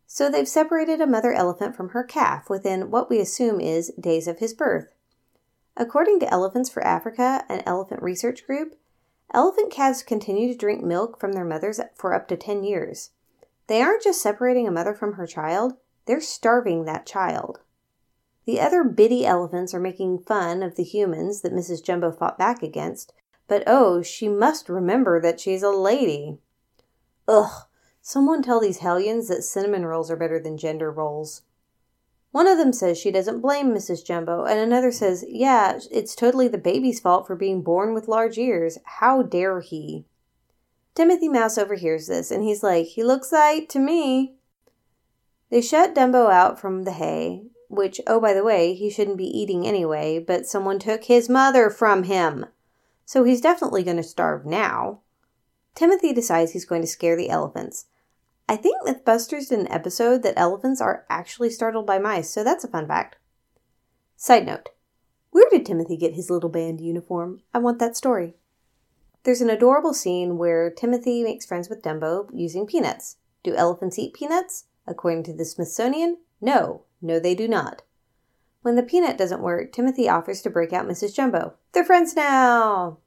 So 0.05 0.29
they've 0.29 0.45
separated 0.45 0.99
a 0.99 1.07
mother 1.07 1.31
elephant 1.31 1.77
from 1.77 1.91
her 1.91 2.03
calf 2.03 2.49
within 2.49 2.91
what 2.91 3.09
we 3.09 3.21
assume 3.21 3.61
is 3.61 3.93
days 3.97 4.27
of 4.27 4.39
his 4.39 4.53
birth. 4.53 4.93
According 5.77 6.19
to 6.19 6.29
Elephants 6.29 6.69
for 6.69 6.85
Africa, 6.85 7.45
an 7.47 7.63
elephant 7.65 8.03
research 8.03 8.45
group, 8.45 8.75
Elephant 9.33 9.71
calves 9.71 10.03
continue 10.03 10.51
to 10.51 10.57
drink 10.57 10.83
milk 10.83 11.17
from 11.17 11.31
their 11.31 11.45
mothers 11.45 11.79
for 11.95 12.13
up 12.13 12.27
to 12.27 12.35
10 12.35 12.65
years. 12.65 13.11
They 13.67 13.81
aren't 13.81 14.03
just 14.03 14.21
separating 14.21 14.67
a 14.67 14.71
mother 14.71 14.93
from 14.93 15.13
her 15.13 15.25
child, 15.25 15.75
they're 16.05 16.19
starving 16.19 16.83
that 16.83 17.05
child. 17.05 17.61
The 18.43 18.59
other 18.59 18.83
bitty 18.83 19.25
elephants 19.25 19.73
are 19.73 19.79
making 19.79 20.23
fun 20.23 20.63
of 20.63 20.75
the 20.75 20.83
humans 20.83 21.43
that 21.43 21.53
Mrs. 21.53 21.81
Jumbo 21.81 22.11
fought 22.11 22.37
back 22.37 22.61
against, 22.61 23.13
but 23.51 23.63
oh, 23.67 24.01
she 24.01 24.29
must 24.29 24.69
remember 24.69 25.19
that 25.19 25.41
she's 25.41 25.61
a 25.61 25.69
lady. 25.69 26.37
Ugh, 27.27 27.63
someone 28.01 28.41
tell 28.41 28.61
these 28.61 28.77
hellions 28.77 29.27
that 29.27 29.43
cinnamon 29.43 29.85
rolls 29.85 30.09
are 30.09 30.15
better 30.15 30.39
than 30.39 30.57
gender 30.57 30.89
rolls. 30.89 31.41
One 32.31 32.47
of 32.47 32.57
them 32.57 32.71
says 32.71 32.97
she 32.97 33.11
doesn't 33.11 33.41
blame 33.41 33.73
Mrs. 33.73 34.05
Jumbo, 34.05 34.45
and 34.45 34.57
another 34.57 34.89
says, 34.89 35.25
yeah, 35.27 35.77
it's 35.91 36.15
totally 36.15 36.47
the 36.47 36.57
baby's 36.57 37.01
fault 37.01 37.27
for 37.27 37.35
being 37.35 37.61
born 37.61 37.93
with 37.93 38.07
large 38.07 38.37
ears. 38.37 38.77
How 38.85 39.21
dare 39.21 39.59
he? 39.59 40.05
Timothy 40.95 41.27
Mouse 41.27 41.57
overhears 41.57 42.07
this, 42.07 42.31
and 42.31 42.45
he's 42.45 42.63
like, 42.63 42.85
he 42.85 43.03
looks 43.03 43.33
like 43.33 43.67
to 43.67 43.79
me. 43.79 44.35
They 45.49 45.59
shut 45.59 45.93
Dumbo 45.93 46.31
out 46.31 46.57
from 46.57 46.83
the 46.83 46.93
hay, 46.93 47.47
which, 47.67 47.99
oh, 48.07 48.21
by 48.21 48.33
the 48.33 48.45
way, 48.45 48.75
he 48.75 48.89
shouldn't 48.89 49.17
be 49.17 49.27
eating 49.27 49.67
anyway, 49.67 50.19
but 50.19 50.45
someone 50.45 50.79
took 50.79 51.03
his 51.03 51.27
mother 51.27 51.69
from 51.69 52.03
him. 52.03 52.45
So 53.05 53.23
he's 53.23 53.41
definitely 53.41 53.83
going 53.83 53.97
to 53.97 54.03
starve 54.03 54.45
now. 54.45 55.01
Timothy 55.75 56.13
decides 56.13 56.51
he's 56.51 56.65
going 56.65 56.81
to 56.81 56.87
scare 56.87 57.15
the 57.15 57.29
elephants. 57.29 57.85
I 58.47 58.57
think 58.57 58.81
Mythbusters 58.83 59.49
did 59.49 59.59
an 59.59 59.71
episode 59.71 60.23
that 60.23 60.33
elephants 60.37 60.81
are 60.81 61.05
actually 61.09 61.49
startled 61.49 61.85
by 61.85 61.99
mice, 61.99 62.29
so 62.29 62.43
that's 62.43 62.63
a 62.63 62.67
fun 62.67 62.87
fact. 62.87 63.17
Side 64.17 64.45
note 64.45 64.69
Where 65.31 65.49
did 65.49 65.65
Timothy 65.65 65.97
get 65.97 66.15
his 66.15 66.29
little 66.29 66.49
band 66.49 66.81
uniform? 66.81 67.41
I 67.53 67.59
want 67.59 67.79
that 67.79 67.95
story. 67.95 68.35
There's 69.23 69.41
an 69.41 69.49
adorable 69.49 69.93
scene 69.93 70.37
where 70.37 70.69
Timothy 70.71 71.23
makes 71.23 71.45
friends 71.45 71.69
with 71.69 71.83
Dumbo 71.83 72.29
using 72.33 72.65
peanuts. 72.65 73.17
Do 73.43 73.55
elephants 73.55 73.99
eat 73.99 74.13
peanuts? 74.13 74.65
According 74.87 75.23
to 75.23 75.33
the 75.33 75.45
Smithsonian, 75.45 76.17
no, 76.41 76.83
no, 77.01 77.19
they 77.19 77.35
do 77.35 77.47
not. 77.47 77.83
When 78.61 78.75
the 78.75 78.83
peanut 78.83 79.17
doesn't 79.17 79.41
work, 79.41 79.71
Timothy 79.71 80.07
offers 80.07 80.41
to 80.43 80.49
break 80.49 80.71
out 80.71 80.87
Mrs. 80.87 81.15
Jumbo. 81.15 81.53
They're 81.71 81.83
friends 81.83 82.15
now! 82.15 82.99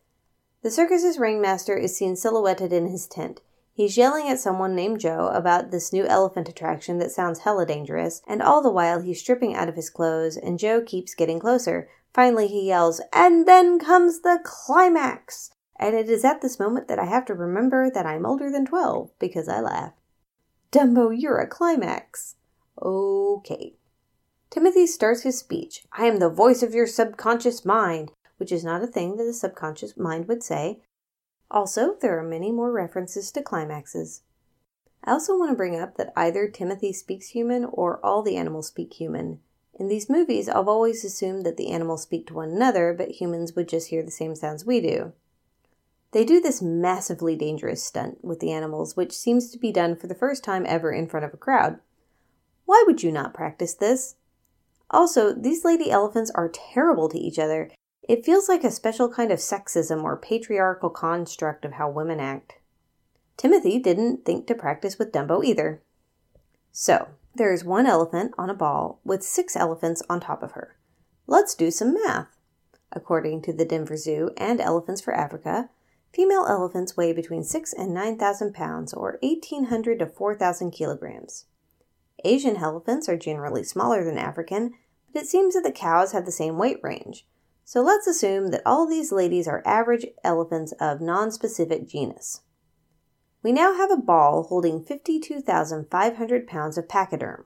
The 0.63 0.71
circus's 0.71 1.19
ringmaster 1.19 1.77
is 1.77 1.97
seen 1.97 2.17
silhouetted 2.17 2.73
in 2.73 2.89
his 2.89 3.07
tent. 3.07 3.41
He's 3.73 3.97
yelling 3.97 4.29
at 4.29 4.41
someone 4.41 4.75
named 4.75 5.01
Joe 5.01 5.29
about 5.33 5.71
this 5.71 5.93
new 5.93 6.07
elephant 6.07 6.49
attraction 6.49 6.99
that 6.99 7.11
sounds 7.11 7.41
hella 7.41 7.67
dangerous, 7.67 8.23
and 8.27 8.41
all 8.41 8.63
the 8.63 8.71
while 8.71 9.01
he's 9.01 9.21
stripping 9.21 9.55
out 9.55 9.69
of 9.69 9.77
his 9.77 9.91
clothes, 9.91 10.37
and 10.37 10.59
Joe 10.59 10.81
keeps 10.81 11.15
getting 11.15 11.39
closer. 11.39 11.89
Finally, 12.13 12.49
he 12.49 12.69
yells, 12.69 13.01
And 13.13 13.47
then 13.47 13.79
comes 13.79 14.21
the 14.21 14.41
climax! 14.45 15.51
And 15.77 15.95
it 15.95 16.09
is 16.09 16.25
at 16.25 16.41
this 16.41 16.59
moment 16.59 16.89
that 16.89 17.01
I 17.01 17.05
have 17.05 17.27
to 17.27 17.35
remember 17.35 17.91
that 17.91 18.07
I'm 18.07 18.25
older 18.25 18.51
than 18.51 18.65
12 18.65 19.11
because 19.19 19.49
I 19.49 19.61
laugh. 19.61 19.93
Dumbo, 20.73 21.11
you're 21.17 21.39
a 21.39 21.47
climax. 21.47 22.37
Okay. 22.81 23.75
Timothy 24.55 24.87
starts 24.87 25.23
his 25.23 25.37
speech. 25.37 25.85
I 25.91 26.07
am 26.07 26.21
the 26.21 26.31
voice 26.31 26.63
of 26.63 26.75
your 26.75 26.87
subconscious 26.87 27.65
mind, 27.65 28.13
which 28.37 28.53
is 28.53 28.63
not 28.63 28.85
a 28.85 28.87
thing 28.87 29.17
that 29.17 29.27
a 29.27 29.33
subconscious 29.33 29.97
mind 29.97 30.29
would 30.29 30.45
say, 30.45 30.79
also, 31.51 31.97
there 32.01 32.17
are 32.17 32.23
many 32.23 32.53
more 32.53 32.71
references 32.71 33.33
to 33.33 33.43
climaxes. 33.43 34.23
I 35.03 35.11
also 35.11 35.37
want 35.37 35.51
to 35.51 35.57
bring 35.57 35.75
up 35.75 35.97
that 35.97 36.13
either 36.15 36.47
Timothy 36.47 36.93
speaks 36.93 37.31
human 37.31 37.65
or 37.65 37.99
all 38.07 38.23
the 38.23 38.37
animals 38.37 38.69
speak 38.69 38.95
human. 38.95 39.41
In 39.75 39.89
these 39.89 40.09
movies, 40.09 40.49
I've 40.49 40.69
always 40.69 41.05
assumed 41.05 41.45
that 41.45 41.57
the 41.57 41.73
animals 41.73 42.03
speak 42.03 42.29
to 42.29 42.35
one 42.35 42.51
another, 42.51 42.95
but 42.97 43.21
humans 43.21 43.57
would 43.57 43.69
just 43.69 43.89
hear 43.89 44.05
the 44.05 44.13
same 44.13 44.37
sounds 44.37 44.65
we 44.65 44.81
do. 44.81 45.15
They 46.13 46.25
do 46.25 46.41
this 46.41 46.63
massively 46.63 47.35
dangerous 47.35 47.83
stunt 47.83 48.23
with 48.23 48.39
the 48.39 48.53
animals, 48.53 48.97
which 48.97 49.19
seems 49.19 49.51
to 49.51 49.59
be 49.59 49.73
done 49.73 49.97
for 49.97 50.07
the 50.07 50.15
first 50.15 50.45
time 50.45 50.65
ever 50.69 50.93
in 50.93 51.09
front 51.09 51.27
of 51.27 51.35
a 51.35 51.39
crowd. 51.39 51.81
Why 52.67 52.85
would 52.87 53.03
you 53.03 53.11
not 53.11 53.35
practice 53.35 53.75
this? 53.75 54.15
Also, 54.91 55.33
these 55.33 55.65
lady 55.65 55.91
elephants 55.91 56.31
are 56.35 56.49
terrible 56.49 57.09
to 57.09 57.19
each 57.19 57.39
other, 57.39 57.71
it 58.07 58.25
feels 58.25 58.49
like 58.49 58.65
a 58.65 58.71
special 58.71 59.09
kind 59.09 59.33
of 59.33 59.39
sexism 59.39 60.03
or 60.03 60.17
patriarchal 60.17 60.91
construct 60.91 61.65
of 61.65 61.73
how 61.73 61.89
women 61.89 62.21
act. 62.21 62.55
Timothy 63.37 63.79
didn't 63.79 64.25
think 64.25 64.47
to 64.47 64.55
practice 64.55 64.99
with 64.99 65.13
Dumbo 65.13 65.45
either. 65.45 65.83
So, 66.71 67.09
there 67.35 67.53
is 67.53 67.65
one 67.65 67.87
elephant 67.87 68.33
on 68.39 68.51
a 68.51 68.55
ball 68.55 69.01
with 69.05 69.23
six 69.23 69.57
elephants 69.57 70.03
on 70.09 70.21
top 70.21 70.43
of 70.43 70.53
her. 70.53 70.77
Let's 71.27 71.55
do 71.55 71.71
some 71.71 71.95
math. 71.95 72.29
According 72.93 73.43
to 73.43 73.53
the 73.53 73.65
Denver 73.65 73.97
Zoo 73.97 74.31
and 74.37 74.61
Elephants 74.61 75.01
for 75.01 75.15
Africa, 75.15 75.71
female 76.13 76.47
elephants 76.47 76.97
weigh 76.97 77.13
between 77.13 77.43
6 77.43 77.73
and 77.73 77.93
9,000 77.93 78.55
pounds 78.55 78.93
or 78.93 79.19
1,800 79.21 79.99
to 79.99 80.07
4,000 80.07 80.71
kilograms. 80.71 81.47
Asian 82.25 82.57
elephants 82.57 83.09
are 83.09 83.17
generally 83.17 83.63
smaller 83.63 84.05
than 84.05 84.19
African, 84.19 84.73
but 85.13 85.23
it 85.23 85.29
seems 85.29 85.55
that 85.55 85.63
the 85.63 85.73
cows 85.73 86.13
have 86.13 86.25
the 86.25 86.33
same 86.33 86.59
weight 86.59 86.79
range. 86.83 87.27
So 87.65 87.81
let's 87.81 88.07
assume 88.07 88.49
that 88.49 88.63
all 88.67 88.87
these 88.87 89.13
ladies 89.13 89.49
are 89.49 89.63
average 89.65 90.07
elephants 90.23 90.73
of 90.81 91.01
non-specific 91.01 91.89
genus. 91.89 92.43
We 93.43 93.53
now 93.53 93.75
have 93.75 93.91
a 93.91 93.97
ball 93.97 94.45
holding 94.45 94.83
52,500 94.83 96.47
pounds 96.47 96.79
of 96.79 96.89
pachyderm, 96.89 97.45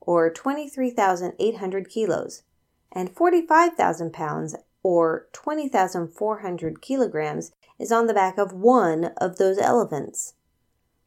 or 0.00 0.30
23,800 0.30 1.88
kilos, 1.88 2.42
and 2.90 3.10
45,000 3.10 4.12
pounds, 4.12 4.56
or 4.82 5.28
20,400 5.32 6.80
kilograms, 6.82 7.52
is 7.78 7.92
on 7.92 8.06
the 8.06 8.14
back 8.14 8.38
of 8.38 8.52
one 8.52 9.06
of 9.16 9.38
those 9.38 9.58
elephants. 9.58 10.34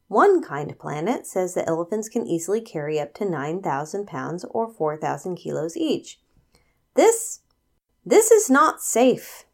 One 0.08 0.42
kind 0.42 0.78
planet 0.78 1.26
says 1.26 1.54
that 1.54 1.68
elephants 1.68 2.08
can 2.08 2.26
easily 2.26 2.60
carry 2.60 3.00
up 3.00 3.12
to 3.14 3.24
9,000 3.24 4.06
pounds 4.06 4.44
or 4.50 4.72
4,000 4.72 5.36
kilos 5.36 5.76
each. 5.76 6.20
This 6.94 7.40
this 8.04 8.30
is 8.30 8.48
not 8.48 8.80
safe. 8.80 9.46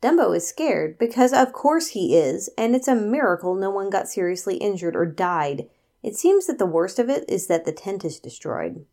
Dumbo 0.00 0.34
is 0.34 0.48
scared 0.48 0.98
because, 0.98 1.34
of 1.34 1.52
course, 1.52 1.88
he 1.88 2.16
is, 2.16 2.48
and 2.56 2.74
it's 2.74 2.88
a 2.88 2.94
miracle 2.94 3.54
no 3.54 3.68
one 3.68 3.90
got 3.90 4.08
seriously 4.08 4.56
injured 4.56 4.96
or 4.96 5.04
died. 5.04 5.68
It 6.02 6.16
seems 6.16 6.46
that 6.46 6.58
the 6.58 6.64
worst 6.64 6.98
of 6.98 7.10
it 7.10 7.28
is 7.28 7.48
that 7.48 7.66
the 7.66 7.72
tent 7.72 8.02
is 8.02 8.18
destroyed. 8.18 8.86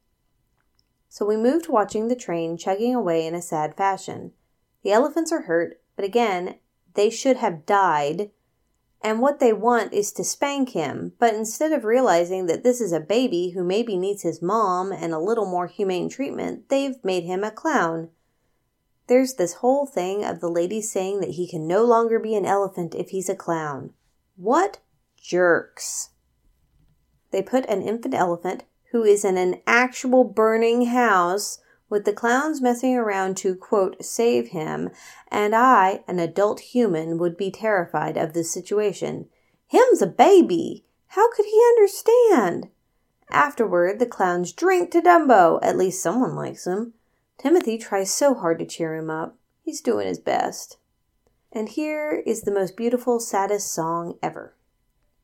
So 1.07 1.25
we 1.25 1.37
move 1.37 1.63
to 1.63 1.71
watching 1.71 2.09
the 2.09 2.15
train 2.15 2.57
chugging 2.57 2.93
away 2.93 3.25
in 3.25 3.33
a 3.33 3.41
sad 3.41 3.75
fashion. 3.77 4.33
The 4.83 4.91
elephants 4.91 5.31
are 5.31 5.43
hurt, 5.43 5.79
but 5.95 6.03
again, 6.03 6.55
they 6.95 7.09
should 7.09 7.37
have 7.37 7.65
died. 7.65 8.31
And 9.01 9.21
what 9.21 9.39
they 9.39 9.53
want 9.53 9.93
is 9.93 10.11
to 10.13 10.23
spank 10.23 10.69
him, 10.69 11.13
but 11.19 11.35
instead 11.35 11.71
of 11.71 11.85
realizing 11.85 12.47
that 12.47 12.63
this 12.63 12.81
is 12.81 12.91
a 12.91 12.99
baby 12.99 13.51
who 13.51 13.63
maybe 13.63 13.95
needs 13.95 14.23
his 14.23 14.41
mom 14.41 14.91
and 14.91 15.13
a 15.13 15.19
little 15.19 15.45
more 15.45 15.67
humane 15.67 16.09
treatment, 16.09 16.69
they've 16.69 17.03
made 17.03 17.23
him 17.23 17.43
a 17.43 17.51
clown. 17.51 18.09
There's 19.07 19.35
this 19.35 19.55
whole 19.55 19.85
thing 19.85 20.25
of 20.25 20.41
the 20.41 20.49
ladies 20.49 20.91
saying 20.91 21.21
that 21.21 21.31
he 21.31 21.47
can 21.47 21.67
no 21.67 21.85
longer 21.85 22.19
be 22.19 22.35
an 22.35 22.45
elephant 22.45 22.95
if 22.95 23.09
he's 23.09 23.29
a 23.29 23.35
clown. 23.35 23.93
What 24.35 24.79
jerks! 25.15 26.09
They 27.31 27.41
put 27.41 27.65
an 27.67 27.81
infant 27.81 28.13
elephant 28.13 28.63
who 28.91 29.03
is 29.03 29.23
in 29.23 29.37
an 29.37 29.61
actual 29.67 30.23
burning 30.23 30.87
house 30.87 31.59
with 31.89 32.05
the 32.05 32.13
clowns 32.13 32.61
messing 32.61 32.95
around 32.95 33.37
to, 33.37 33.55
quote, 33.55 34.03
save 34.03 34.49
him, 34.49 34.89
and 35.29 35.55
I, 35.55 36.03
an 36.07 36.19
adult 36.19 36.59
human, 36.59 37.17
would 37.17 37.37
be 37.37 37.51
terrified 37.51 38.17
of 38.17 38.33
this 38.33 38.51
situation. 38.51 39.27
Him's 39.67 40.01
a 40.01 40.07
baby! 40.07 40.83
How 41.09 41.31
could 41.31 41.45
he 41.45 41.61
understand? 41.69 42.69
Afterward, 43.29 43.99
the 43.99 44.05
clowns 44.05 44.53
drink 44.53 44.91
to 44.91 45.01
Dumbo. 45.01 45.59
At 45.61 45.77
least 45.77 46.01
someone 46.01 46.35
likes 46.35 46.65
him. 46.65 46.93
Timothy 47.37 47.77
tries 47.77 48.11
so 48.11 48.33
hard 48.33 48.59
to 48.59 48.65
cheer 48.65 48.95
him 48.95 49.09
up. 49.09 49.35
He's 49.61 49.81
doing 49.81 50.07
his 50.07 50.19
best. 50.19 50.77
And 51.51 51.69
here 51.69 52.23
is 52.25 52.41
the 52.41 52.51
most 52.51 52.75
beautiful, 52.77 53.19
saddest 53.19 53.71
song 53.71 54.17
ever. 54.21 54.55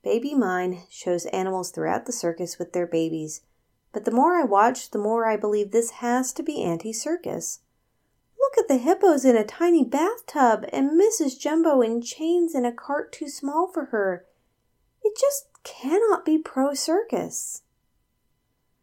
Baby 0.04 0.34
Mine 0.34 0.84
shows 0.90 1.26
animals 1.28 1.72
throughout 1.72 2.06
the 2.06 2.12
circus 2.12 2.60
with 2.60 2.74
their 2.74 2.88
babies, 2.88 3.42
but 3.94 4.06
the 4.06 4.12
more 4.12 4.36
I 4.36 4.44
watch, 4.44 4.90
the 4.90 4.98
more 4.98 5.26
I 5.26 5.38
believe 5.38 5.72
this 5.72 5.92
has 5.92 6.34
to 6.34 6.44
be 6.44 6.64
anti 6.64 6.92
circus. 6.92 7.60
Look 8.40 8.58
at 8.58 8.68
the 8.68 8.84
hippos 8.84 9.24
in 9.24 9.38
a 9.38 9.46
tiny 9.46 9.86
bathtub 9.86 10.66
and 10.74 11.00
Mrs. 11.00 11.40
Jumbo 11.40 11.82
in 11.82 12.02
chains 12.02 12.54
in 12.54 12.66
a 12.66 12.74
cart 12.74 13.14
too 13.14 13.30
small 13.30 13.68
for 13.68 13.86
her. 13.86 14.26
It 15.04 15.18
just 15.18 15.48
cannot 15.64 16.26
be 16.26 16.38
pro 16.38 16.74
circus. 16.74 17.62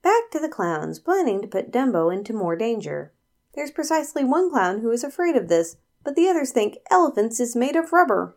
Back 0.03 0.31
to 0.31 0.39
the 0.39 0.49
clowns, 0.49 0.99
planning 0.99 1.43
to 1.43 1.49
put 1.49 1.71
Dumbo 1.71 2.13
into 2.13 2.33
more 2.33 2.57
danger. 2.57 3.13
There's 3.55 3.71
precisely 3.71 4.25
one 4.25 4.51
clown 4.51 4.81
who 4.81 4.91
is 4.91 5.05
afraid 5.05 5.37
of 5.37 5.49
this, 5.49 5.77
but 6.05 6.15
the 6.15 6.29
others 6.29 6.53
think 6.53 6.79
elephants 6.91 7.41
is 7.41 7.55
made 7.55 7.77
of 7.77 7.93
rubber. 7.93 8.37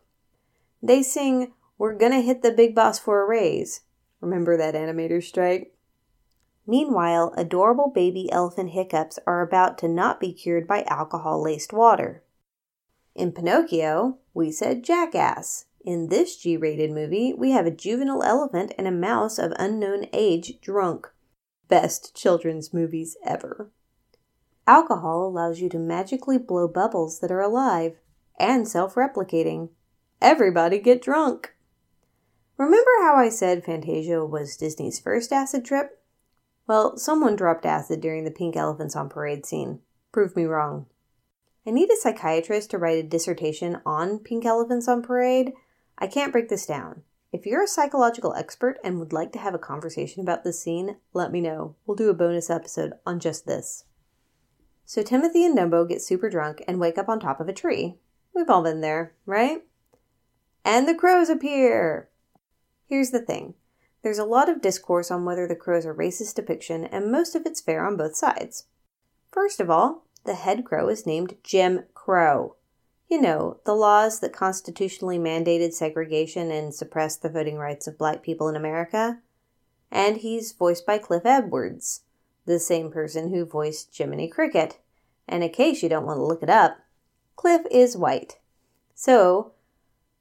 They 0.81 1.03
sing, 1.03 1.53
We're 1.77 1.95
gonna 1.95 2.21
hit 2.21 2.41
the 2.41 2.51
big 2.51 2.75
boss 2.75 2.99
for 2.99 3.21
a 3.21 3.27
raise. 3.27 3.81
Remember 4.19 4.57
that 4.57 4.75
animator 4.75 5.23
strike? 5.23 5.72
Meanwhile, 6.65 7.33
adorable 7.35 7.89
baby 7.89 8.31
elephant 8.31 8.71
hiccups 8.71 9.19
are 9.27 9.41
about 9.41 9.77
to 9.79 9.87
not 9.87 10.19
be 10.19 10.31
cured 10.31 10.67
by 10.67 10.83
alcohol 10.83 11.41
laced 11.43 11.73
water. 11.73 12.23
In 13.15 13.31
Pinocchio, 13.31 14.19
We 14.33 14.51
said 14.51 14.83
jackass. 14.83 15.65
In 15.85 16.07
this 16.07 16.37
G 16.37 16.55
rated 16.55 16.91
movie, 16.91 17.33
we 17.33 17.51
have 17.51 17.65
a 17.65 17.71
juvenile 17.71 18.23
elephant 18.23 18.73
and 18.77 18.87
a 18.87 18.91
mouse 18.91 19.37
of 19.37 19.51
unknown 19.59 20.07
age 20.13 20.59
drunk. 20.61 21.11
Best 21.67 22.15
children's 22.15 22.73
movies 22.73 23.17
ever. 23.25 23.69
Alcohol 24.65 25.27
allows 25.27 25.59
you 25.59 25.67
to 25.69 25.79
magically 25.79 26.37
blow 26.37 26.67
bubbles 26.69 27.19
that 27.19 27.31
are 27.31 27.41
alive 27.41 27.97
and 28.39 28.67
self 28.67 28.95
replicating. 28.95 29.69
Everybody 30.21 30.79
get 30.79 31.01
drunk! 31.01 31.53
Remember 32.57 32.91
how 33.01 33.15
I 33.15 33.29
said 33.29 33.65
Fantasia 33.65 34.25
was 34.25 34.55
Disney's 34.55 34.99
first 34.99 35.33
acid 35.33 35.65
trip? 35.65 36.02
Well, 36.65 36.97
someone 36.97 37.35
dropped 37.35 37.65
acid 37.65 37.99
during 37.99 38.23
the 38.23 38.31
Pink 38.31 38.55
Elephants 38.55 38.95
on 38.95 39.09
Parade 39.09 39.45
scene. 39.45 39.79
Prove 40.11 40.35
me 40.35 40.45
wrong. 40.45 40.85
I 41.65 41.71
need 41.71 41.89
a 41.91 41.95
psychiatrist 41.95 42.71
to 42.71 42.77
write 42.77 43.03
a 43.03 43.07
dissertation 43.07 43.81
on 43.85 44.19
Pink 44.19 44.45
Elephants 44.45 44.87
on 44.87 45.01
Parade. 45.01 45.53
I 45.97 46.07
can't 46.07 46.31
break 46.31 46.49
this 46.49 46.65
down. 46.65 47.03
If 47.31 47.45
you're 47.45 47.63
a 47.63 47.67
psychological 47.67 48.33
expert 48.35 48.77
and 48.83 48.99
would 48.99 49.11
like 49.11 49.31
to 49.33 49.39
have 49.39 49.53
a 49.55 49.59
conversation 49.59 50.21
about 50.21 50.43
this 50.43 50.61
scene, 50.61 50.97
let 51.13 51.31
me 51.31 51.41
know. 51.41 51.75
We'll 51.85 51.95
do 51.95 52.09
a 52.09 52.13
bonus 52.13 52.49
episode 52.49 52.93
on 53.05 53.19
just 53.19 53.45
this. 53.47 53.85
So 54.85 55.01
Timothy 55.01 55.45
and 55.45 55.57
Dumbo 55.57 55.87
get 55.87 56.01
super 56.01 56.29
drunk 56.29 56.63
and 56.67 56.79
wake 56.79 56.97
up 56.97 57.09
on 57.09 57.19
top 57.19 57.39
of 57.39 57.47
a 57.47 57.53
tree. 57.53 57.95
We've 58.35 58.49
all 58.49 58.63
been 58.63 58.81
there, 58.81 59.15
right? 59.25 59.63
And 60.63 60.87
the 60.87 60.95
crows 60.95 61.29
appear! 61.29 62.09
Here's 62.85 63.11
the 63.11 63.19
thing 63.19 63.55
there's 64.03 64.19
a 64.19 64.25
lot 64.25 64.49
of 64.49 64.61
discourse 64.61 65.09
on 65.09 65.25
whether 65.25 65.47
the 65.47 65.55
crows 65.55 65.85
are 65.85 65.95
racist 65.95 66.35
depiction, 66.35 66.85
and 66.85 67.11
most 67.11 67.35
of 67.35 67.45
it's 67.45 67.61
fair 67.61 67.85
on 67.85 67.97
both 67.97 68.15
sides. 68.15 68.65
First 69.31 69.59
of 69.59 69.69
all, 69.69 70.05
the 70.25 70.35
head 70.35 70.65
crow 70.65 70.89
is 70.89 71.05
named 71.05 71.37
Jim 71.41 71.85
Crow. 71.93 72.55
You 73.09 73.21
know, 73.21 73.59
the 73.65 73.75
laws 73.75 74.19
that 74.19 74.33
constitutionally 74.33 75.17
mandated 75.17 75.73
segregation 75.73 76.51
and 76.51 76.73
suppressed 76.73 77.21
the 77.21 77.29
voting 77.29 77.57
rights 77.57 77.87
of 77.87 77.97
black 77.97 78.23
people 78.23 78.49
in 78.49 78.55
America. 78.55 79.19
And 79.91 80.17
he's 80.17 80.51
voiced 80.51 80.85
by 80.85 80.97
Cliff 80.97 81.25
Edwards, 81.25 82.01
the 82.45 82.59
same 82.59 82.91
person 82.91 83.29
who 83.33 83.45
voiced 83.45 83.95
Jiminy 83.95 84.27
Cricket. 84.27 84.79
And 85.27 85.43
in 85.43 85.49
case 85.51 85.81
you 85.81 85.89
don't 85.89 86.05
want 86.05 86.17
to 86.17 86.25
look 86.25 86.43
it 86.43 86.49
up, 86.49 86.77
Cliff 87.35 87.61
is 87.71 87.95
white. 87.95 88.39
So, 88.95 89.52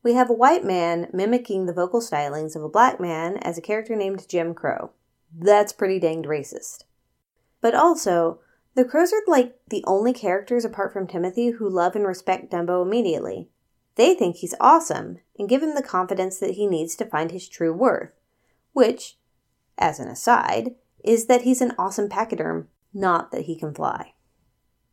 we 0.02 0.14
have 0.14 0.28
a 0.28 0.35
white 0.35 0.64
man 0.64 1.09
mimicking 1.12 1.66
the 1.66 1.73
vocal 1.73 2.00
stylings 2.00 2.56
of 2.56 2.62
a 2.62 2.68
black 2.68 2.99
man 2.99 3.37
as 3.38 3.56
a 3.56 3.62
character 3.62 3.94
named 3.94 4.28
Jim 4.28 4.54
Crow. 4.54 4.90
That's 5.37 5.73
pretty 5.73 6.00
danged 6.00 6.28
racist. 6.28 6.85
But 7.61 7.75
also, 7.75 8.40
the 8.75 8.85
crows 8.85 9.12
are 9.12 9.23
like 9.26 9.59
the 9.68 9.85
only 9.87 10.12
characters 10.12 10.64
apart 10.64 10.92
from 10.92 11.06
Timothy 11.06 11.50
who 11.50 11.68
love 11.68 11.94
and 11.94 12.06
respect 12.06 12.50
Dumbo 12.50 12.82
immediately. 12.85 13.49
They 13.94 14.14
think 14.14 14.37
he's 14.37 14.54
awesome 14.61 15.18
and 15.38 15.49
give 15.49 15.62
him 15.62 15.75
the 15.75 15.82
confidence 15.82 16.38
that 16.38 16.52
he 16.52 16.66
needs 16.66 16.97
to 16.97 17.04
find 17.04 17.30
his 17.30 17.49
true 17.49 17.73
worth, 17.73 18.11
which, 18.73 19.18
as 19.78 20.00
an 20.00 20.09
aside, 20.09 20.75
is 21.04 21.26
that 21.26 21.42
he's 21.42 21.61
an 21.61 21.75
awesome 21.78 22.09
pachyderm, 22.09 22.68
not 22.94 23.30
that 23.30 23.42
he 23.42 23.56
can 23.56 23.75
fly. 23.75 24.14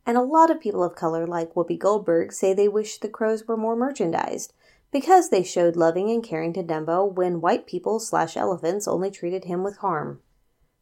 And 0.06 0.16
a 0.16 0.22
lot 0.22 0.50
of 0.50 0.60
people 0.60 0.82
of 0.84 0.94
color, 0.94 1.26
like 1.26 1.54
Whoopi 1.54 1.78
Goldberg, 1.78 2.32
say 2.32 2.52
they 2.52 2.68
wish 2.68 2.98
the 2.98 3.08
crows 3.08 3.46
were 3.46 3.56
more 3.56 3.76
merchandised 3.76 4.52
because 4.92 5.30
they 5.30 5.42
showed 5.42 5.76
loving 5.76 6.10
and 6.10 6.22
caring 6.22 6.52
to 6.54 6.62
Dumbo 6.62 7.10
when 7.10 7.40
white 7.40 7.66
people 7.66 8.00
slash 8.00 8.36
elephants 8.36 8.88
only 8.88 9.10
treated 9.10 9.44
him 9.44 9.62
with 9.62 9.78
harm. 9.78 10.20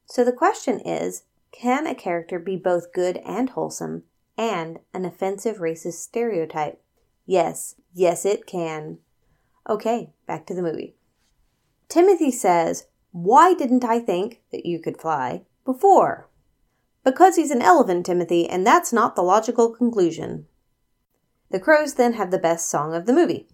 So 0.07 0.25
the 0.25 0.33
question 0.33 0.81
is 0.81 1.25
can 1.53 1.87
a 1.87 1.95
character 1.95 2.38
be 2.38 2.57
both 2.57 2.93
good 2.93 3.19
and 3.19 3.50
wholesome 3.50 4.05
and 4.37 4.79
an 4.95 5.05
offensive 5.05 5.59
racist 5.59 5.95
stereotype? 5.95 6.81
Yes, 7.27 7.75
yes, 7.93 8.25
it 8.25 8.47
can. 8.47 8.99
Okay, 9.69 10.12
back 10.27 10.47
to 10.47 10.55
the 10.55 10.62
movie. 10.62 10.95
Timothy 11.88 12.31
says, 12.31 12.87
Why 13.12 13.55
didn't 13.55 13.85
I 13.85 13.99
think 13.99 14.43
that 14.53 14.67
you 14.67 14.79
could 14.79 15.00
fly 15.00 15.43
before? 15.65 16.29
Because 17.05 17.37
he's 17.37 17.51
an 17.51 17.62
elephant, 17.62 18.07
Timothy, 18.07 18.49
and 18.49 18.66
that's 18.66 18.92
not 18.92 19.16
the 19.16 19.23
logical 19.23 19.71
conclusion. 19.71 20.47
The 21.51 21.61
crows 21.61 21.94
then 21.94 22.14
have 22.14 22.31
the 22.31 22.38
best 22.38 22.68
song 22.68 22.94
of 22.94 23.07
the 23.07 23.12
movie. 23.12 23.49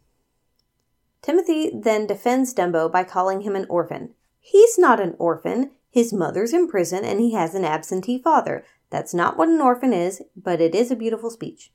Timothy 1.24 1.70
then 1.74 2.06
defends 2.06 2.52
Dumbo 2.52 2.92
by 2.92 3.02
calling 3.02 3.40
him 3.40 3.56
an 3.56 3.64
orphan. 3.70 4.10
He's 4.40 4.76
not 4.76 5.00
an 5.00 5.16
orphan. 5.18 5.70
His 5.90 6.12
mother's 6.12 6.52
in 6.52 6.68
prison 6.68 7.02
and 7.02 7.18
he 7.18 7.32
has 7.32 7.54
an 7.54 7.64
absentee 7.64 8.20
father. 8.20 8.62
That's 8.90 9.14
not 9.14 9.38
what 9.38 9.48
an 9.48 9.58
orphan 9.58 9.94
is, 9.94 10.20
but 10.36 10.60
it 10.60 10.74
is 10.74 10.90
a 10.90 10.96
beautiful 10.96 11.30
speech. 11.30 11.72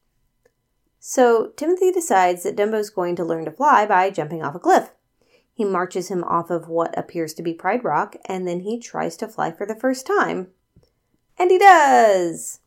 So 0.99 1.47
Timothy 1.57 1.91
decides 1.91 2.43
that 2.43 2.55
Dumbo's 2.55 2.91
going 2.91 3.15
to 3.15 3.25
learn 3.25 3.45
to 3.45 3.51
fly 3.51 3.87
by 3.87 4.11
jumping 4.11 4.43
off 4.43 4.53
a 4.53 4.59
cliff. 4.59 4.91
He 5.51 5.65
marches 5.65 6.09
him 6.09 6.23
off 6.25 6.51
of 6.51 6.67
what 6.67 6.95
appears 6.95 7.33
to 7.33 7.41
be 7.41 7.55
Pride 7.55 7.83
Rock, 7.83 8.17
and 8.25 8.47
then 8.47 8.59
he 8.59 8.77
tries 8.77 9.17
to 9.17 9.27
fly 9.27 9.51
for 9.51 9.65
the 9.65 9.75
first 9.75 10.05
time. 10.05 10.49
And 11.39 11.49
he 11.49 11.57
does! 11.57 12.59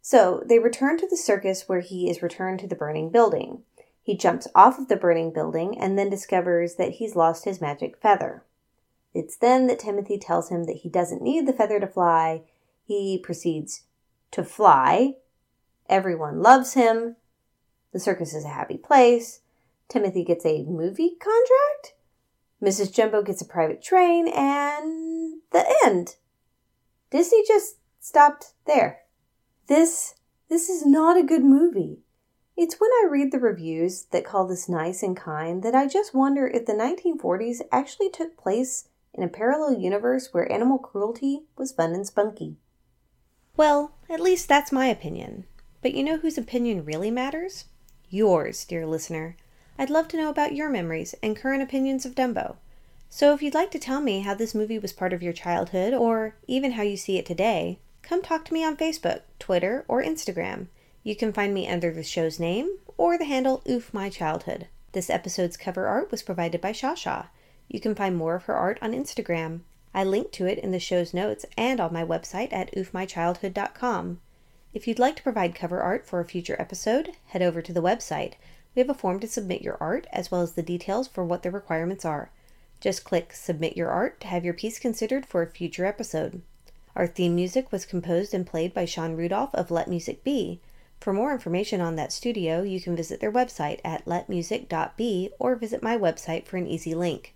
So 0.00 0.42
they 0.46 0.60
return 0.60 0.96
to 0.96 1.06
the 1.06 1.16
circus 1.18 1.68
where 1.68 1.80
he 1.80 2.08
is 2.08 2.22
returned 2.22 2.60
to 2.60 2.66
the 2.66 2.74
burning 2.74 3.10
building. 3.10 3.64
He 4.06 4.16
jumps 4.16 4.46
off 4.54 4.78
of 4.78 4.86
the 4.86 4.94
burning 4.94 5.32
building 5.32 5.76
and 5.76 5.98
then 5.98 6.10
discovers 6.10 6.76
that 6.76 6.92
he's 6.92 7.16
lost 7.16 7.44
his 7.44 7.60
magic 7.60 8.00
feather. 8.00 8.44
It's 9.12 9.36
then 9.36 9.66
that 9.66 9.80
Timothy 9.80 10.16
tells 10.16 10.48
him 10.48 10.62
that 10.66 10.76
he 10.76 10.88
doesn't 10.88 11.22
need 11.22 11.44
the 11.44 11.52
feather 11.52 11.80
to 11.80 11.88
fly. 11.88 12.42
He 12.84 13.18
proceeds 13.18 13.82
to 14.30 14.44
fly. 14.44 15.16
Everyone 15.88 16.40
loves 16.40 16.74
him. 16.74 17.16
The 17.92 17.98
circus 17.98 18.32
is 18.32 18.44
a 18.44 18.50
happy 18.50 18.76
place. 18.76 19.40
Timothy 19.88 20.22
gets 20.22 20.46
a 20.46 20.62
movie 20.62 21.16
contract. 21.18 21.94
Mrs. 22.62 22.94
Jumbo 22.94 23.24
gets 23.24 23.42
a 23.42 23.44
private 23.44 23.82
train, 23.82 24.28
and 24.28 25.40
the 25.50 25.66
end. 25.84 26.14
Disney 27.10 27.42
just 27.44 27.78
stopped 27.98 28.52
there. 28.66 29.00
This 29.66 30.14
this 30.48 30.68
is 30.68 30.86
not 30.86 31.18
a 31.18 31.24
good 31.24 31.42
movie. 31.42 32.04
It's 32.56 32.80
when 32.80 32.90
I 32.90 33.08
read 33.10 33.32
the 33.32 33.38
reviews 33.38 34.04
that 34.12 34.24
call 34.24 34.46
this 34.46 34.66
nice 34.66 35.02
and 35.02 35.14
kind 35.14 35.62
that 35.62 35.74
I 35.74 35.86
just 35.86 36.14
wonder 36.14 36.46
if 36.46 36.64
the 36.64 36.72
1940s 36.72 37.60
actually 37.70 38.08
took 38.08 38.36
place 38.38 38.88
in 39.12 39.22
a 39.22 39.28
parallel 39.28 39.78
universe 39.78 40.32
where 40.32 40.50
animal 40.50 40.78
cruelty 40.78 41.42
was 41.58 41.72
fun 41.72 41.92
and 41.92 42.06
spunky. 42.06 42.56
Well, 43.58 43.92
at 44.08 44.20
least 44.20 44.48
that's 44.48 44.72
my 44.72 44.86
opinion. 44.86 45.44
But 45.82 45.92
you 45.92 46.02
know 46.02 46.16
whose 46.16 46.38
opinion 46.38 46.86
really 46.86 47.10
matters? 47.10 47.66
Yours, 48.08 48.64
dear 48.64 48.86
listener. 48.86 49.36
I'd 49.78 49.90
love 49.90 50.08
to 50.08 50.16
know 50.16 50.30
about 50.30 50.54
your 50.54 50.70
memories 50.70 51.14
and 51.22 51.36
current 51.36 51.62
opinions 51.62 52.06
of 52.06 52.14
Dumbo. 52.14 52.56
So 53.10 53.34
if 53.34 53.42
you'd 53.42 53.54
like 53.54 53.70
to 53.72 53.78
tell 53.78 54.00
me 54.00 54.20
how 54.20 54.34
this 54.34 54.54
movie 54.54 54.78
was 54.78 54.94
part 54.94 55.12
of 55.12 55.22
your 55.22 55.34
childhood, 55.34 55.92
or 55.92 56.36
even 56.46 56.72
how 56.72 56.82
you 56.82 56.96
see 56.96 57.18
it 57.18 57.26
today, 57.26 57.80
come 58.02 58.22
talk 58.22 58.46
to 58.46 58.54
me 58.54 58.64
on 58.64 58.76
Facebook, 58.78 59.20
Twitter, 59.38 59.84
or 59.88 60.02
Instagram. 60.02 60.68
You 61.06 61.14
can 61.14 61.32
find 61.32 61.54
me 61.54 61.68
under 61.68 61.92
the 61.92 62.02
show's 62.02 62.40
name 62.40 62.78
or 62.96 63.16
the 63.16 63.26
handle 63.26 63.62
Oof 63.70 63.94
My 63.94 64.10
Childhood. 64.10 64.66
This 64.90 65.08
episode's 65.08 65.56
cover 65.56 65.86
art 65.86 66.10
was 66.10 66.24
provided 66.24 66.60
by 66.60 66.72
Shasha. 66.72 67.28
You 67.68 67.78
can 67.78 67.94
find 67.94 68.16
more 68.16 68.34
of 68.34 68.46
her 68.46 68.56
art 68.56 68.76
on 68.82 68.90
Instagram. 68.90 69.60
I 69.94 70.02
link 70.02 70.32
to 70.32 70.46
it 70.46 70.58
in 70.58 70.72
the 70.72 70.80
show's 70.80 71.14
notes 71.14 71.46
and 71.56 71.78
on 71.78 71.92
my 71.92 72.04
website 72.04 72.52
at 72.52 72.74
oofmychildhood.com. 72.74 74.20
If 74.74 74.88
you'd 74.88 74.98
like 74.98 75.14
to 75.14 75.22
provide 75.22 75.54
cover 75.54 75.80
art 75.80 76.04
for 76.04 76.18
a 76.18 76.24
future 76.24 76.56
episode, 76.58 77.12
head 77.26 77.40
over 77.40 77.62
to 77.62 77.72
the 77.72 77.80
website. 77.80 78.32
We 78.74 78.80
have 78.80 78.90
a 78.90 78.92
form 78.94 79.20
to 79.20 79.28
submit 79.28 79.62
your 79.62 79.76
art 79.80 80.08
as 80.12 80.32
well 80.32 80.42
as 80.42 80.54
the 80.54 80.60
details 80.60 81.06
for 81.06 81.24
what 81.24 81.44
the 81.44 81.52
requirements 81.52 82.04
are. 82.04 82.30
Just 82.80 83.04
click 83.04 83.32
Submit 83.32 83.76
Your 83.76 83.90
Art 83.90 84.18
to 84.22 84.26
have 84.26 84.44
your 84.44 84.54
piece 84.54 84.80
considered 84.80 85.24
for 85.24 85.42
a 85.42 85.46
future 85.46 85.86
episode. 85.86 86.42
Our 86.96 87.06
theme 87.06 87.36
music 87.36 87.70
was 87.70 87.86
composed 87.86 88.34
and 88.34 88.44
played 88.44 88.74
by 88.74 88.86
Sean 88.86 89.14
Rudolph 89.14 89.54
of 89.54 89.70
Let 89.70 89.86
Music 89.86 90.24
Be. 90.24 90.60
For 91.00 91.12
more 91.12 91.32
information 91.32 91.80
on 91.80 91.96
that 91.96 92.12
studio, 92.12 92.62
you 92.62 92.80
can 92.80 92.96
visit 92.96 93.20
their 93.20 93.30
website 93.30 93.80
at 93.84 94.04
letmusic.be 94.06 95.30
or 95.38 95.54
visit 95.54 95.82
my 95.82 95.96
website 95.96 96.46
for 96.46 96.56
an 96.56 96.66
easy 96.66 96.94
link. 96.94 97.34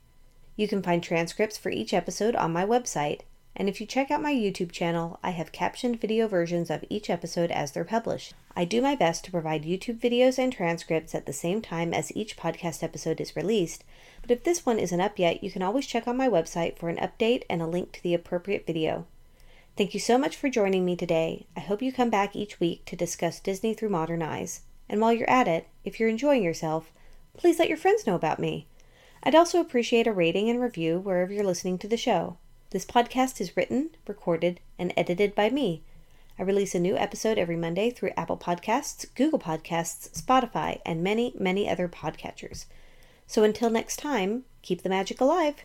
You 0.57 0.67
can 0.67 0.83
find 0.83 1.03
transcripts 1.03 1.57
for 1.57 1.71
each 1.71 1.95
episode 1.95 2.35
on 2.35 2.53
my 2.53 2.65
website, 2.67 3.21
and 3.57 3.69
if 3.69 3.81
you 3.81 3.87
check 3.87 4.11
out 4.11 4.23
my 4.23 4.33
YouTube 4.33 4.73
channel, 4.73 5.19
I 5.23 5.31
have 5.31 5.53
captioned 5.53 6.01
video 6.01 6.29
versions 6.29 6.71
of 6.71 6.85
each 6.89 7.11
episode 7.11 7.51
as 7.51 7.73
they're 7.73 7.85
published. 7.85 8.35
I 8.57 8.65
do 8.65 8.83
my 8.83 8.95
best 8.95 9.25
to 9.25 9.31
provide 9.31 9.65
YouTube 9.65 10.01
videos 10.01 10.39
and 10.39 10.53
transcripts 10.53 11.15
at 11.15 11.27
the 11.27 11.33
same 11.33 11.63
time 11.63 11.95
as 11.95 12.15
each 12.17 12.37
podcast 12.37 12.83
episode 12.83 13.21
is 13.21 13.37
released, 13.37 13.85
but 14.23 14.31
if 14.31 14.45
this 14.45 14.67
one 14.67 14.79
isn't 14.79 15.01
up 15.01 15.19
yet, 15.19 15.43
you 15.43 15.51
can 15.51 15.63
always 15.63 15.87
check 15.87 16.09
on 16.09 16.17
my 16.17 16.29
website 16.29 16.79
for 16.79 16.89
an 16.89 16.97
update 16.97 17.45
and 17.49 17.63
a 17.63 17.67
link 17.67 17.93
to 17.93 18.03
the 18.03 18.15
appropriate 18.15 18.67
video. 18.67 19.07
Thank 19.81 19.95
you 19.95 20.01
so 20.01 20.19
much 20.19 20.37
for 20.37 20.51
joining 20.51 20.85
me 20.85 20.95
today. 20.95 21.47
I 21.57 21.61
hope 21.61 21.81
you 21.81 21.91
come 21.91 22.11
back 22.11 22.37
each 22.37 22.61
week 22.61 22.85
to 22.85 22.97
discuss 22.97 23.41
Disney 23.41 23.73
through 23.73 23.89
modern 23.89 24.21
eyes. 24.21 24.61
And 24.91 25.01
while 25.01 25.11
you're 25.11 25.31
at 25.31 25.49
it, 25.49 25.69
if 25.87 25.99
you're 25.99 26.11
enjoying 26.11 26.43
yourself, 26.43 26.93
please 27.35 27.59
let 27.59 27.69
your 27.69 27.79
friends 27.79 28.07
know 28.07 28.15
about 28.15 28.39
me. 28.39 28.67
I'd 29.23 29.35
also 29.35 29.59
appreciate 29.59 30.07
a 30.07 30.13
rating 30.13 30.51
and 30.51 30.61
review 30.61 30.99
wherever 30.99 31.33
you're 31.33 31.47
listening 31.47 31.79
to 31.79 31.89
the 31.89 31.97
show. 31.97 32.37
This 32.69 32.85
podcast 32.85 33.41
is 33.41 33.57
written, 33.57 33.89
recorded, 34.07 34.61
and 34.79 34.93
edited 34.99 35.35
by 35.35 35.49
me. 35.49 35.83
I 36.39 36.43
release 36.43 36.75
a 36.75 36.79
new 36.79 36.99
episode 36.99 37.39
every 37.39 37.57
Monday 37.57 37.89
through 37.89 38.13
Apple 38.19 38.37
Podcasts, 38.37 39.07
Google 39.15 39.39
Podcasts, 39.39 40.11
Spotify, 40.11 40.83
and 40.85 41.03
many, 41.03 41.33
many 41.39 41.67
other 41.67 41.89
podcatchers. 41.89 42.67
So 43.27 43.45
until 43.45 43.71
next 43.71 43.97
time, 43.97 44.45
keep 44.61 44.83
the 44.83 44.91
magic 44.91 45.23
alive. 45.23 45.65